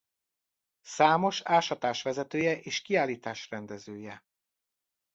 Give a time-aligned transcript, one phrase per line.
[0.81, 4.23] Számos ásatás vezetője és kiállítás rendezője.